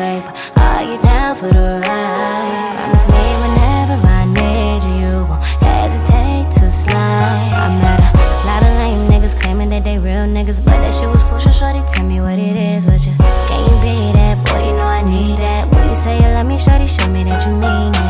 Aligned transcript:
babe 0.00 0.24
Are 0.56 0.82
you 0.82 0.96
down 0.98 1.36
for 1.36 1.50
the 1.58 1.68
ride? 1.84 2.76
Promise 2.78 3.08
me 3.14 3.26
whenever 3.42 3.96
I 4.20 4.24
need 4.40 4.80
you 4.88 4.96
You 5.00 5.12
won't 5.28 5.44
hesitate 5.60 6.48
to 6.58 6.64
slide 6.66 7.52
I 7.64 7.68
met 7.82 8.00
a 8.16 8.46
lot 8.48 8.62
of 8.68 8.72
lame 8.80 9.02
niggas 9.12 9.34
claiming 9.40 9.68
that 9.74 9.84
they 9.84 9.98
real 9.98 10.26
niggas 10.36 10.64
But 10.64 10.78
that 10.82 10.94
shit 10.94 11.08
was 11.08 11.24
for 11.28 11.38
sure, 11.38 11.52
shorty, 11.52 11.82
tell 11.92 12.06
me 12.06 12.20
what 12.20 12.38
it 12.38 12.56
is 12.56 12.86
with 12.86 13.04
you, 13.06 13.14
can 13.48 13.60
you 13.68 13.76
be 13.84 13.96
that? 14.16 14.36
Boy, 14.46 14.60
you 14.68 14.74
know 14.78 14.90
I 15.00 15.02
need 15.02 15.36
that 15.38 15.70
When 15.72 15.88
you 15.88 15.94
say 15.94 16.16
you 16.16 16.28
love 16.36 16.46
me, 16.46 16.56
shorty, 16.58 16.86
show 16.86 17.06
me 17.08 17.22
that 17.24 17.44
you 17.46 17.52
mean 17.52 17.92
it 17.94 18.09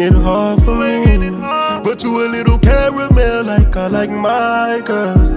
it 0.00 0.12
hard 0.12 0.62
for 0.62 0.74
me. 0.74 1.30
But 1.84 2.02
you 2.02 2.26
a 2.26 2.28
little 2.28 2.58
caramel 2.58 3.44
like 3.44 3.76
I 3.76 3.86
like 3.88 4.10
my 4.10 4.82
girls. 4.84 5.30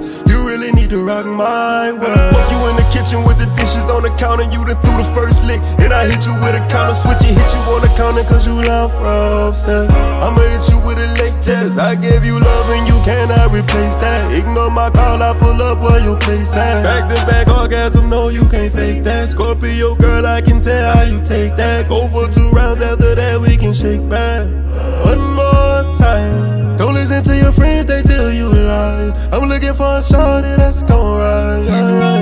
To 0.89 1.05
rock 1.05 1.23
my 1.23 1.91
world. 1.91 2.33
You 2.49 2.57
in 2.65 2.75
the 2.75 2.87
kitchen 2.89 3.21
with 3.23 3.37
the 3.37 3.45
dishes 3.61 3.85
on 3.93 4.01
the 4.01 4.09
counter. 4.17 4.41
You 4.49 4.65
done 4.65 4.81
threw 4.81 4.97
the 4.97 5.05
first 5.13 5.45
lick. 5.45 5.61
And 5.77 5.93
I 5.93 6.09
hit 6.09 6.25
you 6.25 6.33
with 6.41 6.57
a 6.57 6.65
counter 6.65 6.97
switch 6.97 7.21
and 7.29 7.37
hit 7.37 7.45
you 7.53 7.61
on 7.69 7.81
the 7.85 7.93
counter 7.93 8.23
cause 8.23 8.47
you 8.47 8.57
love 8.65 8.89
rough. 8.97 9.61
I'ma 9.69 10.41
hit 10.49 10.65
you 10.65 10.81
with 10.81 10.97
a 10.97 11.05
late 11.21 11.37
test. 11.43 11.77
I 11.77 11.93
gave 11.93 12.25
you 12.25 12.41
love 12.41 12.69
and 12.73 12.87
you 12.89 12.97
cannot 13.05 13.53
replace 13.53 13.97
that. 14.01 14.33
Ignore 14.33 14.71
my 14.71 14.89
call, 14.89 15.21
I 15.21 15.37
pull 15.37 15.61
up 15.61 15.77
where 15.77 16.01
you 16.01 16.15
place 16.25 16.49
at. 16.53 16.81
Back 16.81 17.05
to 17.05 17.21
back 17.29 17.47
orgasm, 17.47 18.09
no, 18.09 18.29
you 18.29 18.49
can't 18.49 18.73
fake 18.73 19.03
that. 19.03 19.29
Scorpio 19.29 19.93
girl, 19.93 20.25
I 20.25 20.41
can 20.41 20.59
tell 20.59 20.95
how 20.95 21.03
you 21.03 21.21
take 21.23 21.55
that. 21.57 21.87
Go 21.87 22.07
for 22.09 22.33
two 22.33 22.49
rounds 22.49 22.81
after 22.81 23.13
that, 23.13 23.39
we 23.39 23.57
can 23.57 23.75
shake 23.75 24.09
back. 24.09 24.47
One 25.05 25.35
I'm 29.31 29.47
looking 29.49 29.73
for 29.73 29.97
a 29.97 30.03
shorty 30.03 30.55
that's 30.57 30.81
gon' 30.83 31.17
ride. 31.19 32.18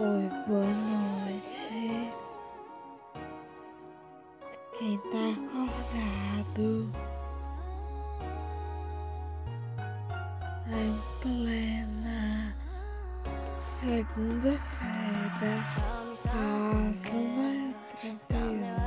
Oi, 0.00 0.30
boa 0.46 0.64
noite. 0.64 2.12
Quem 4.78 4.96
tá 4.98 5.24
acordado? 5.34 6.68
Em 10.68 10.94
plena 11.20 12.54
segunda-feira. 13.80 14.60
Ah, 16.28 16.92
uma 16.94 17.58
tranquila. 18.00 18.78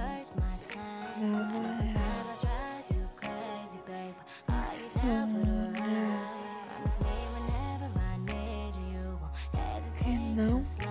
Não, 10.34 10.46
não 10.46 10.91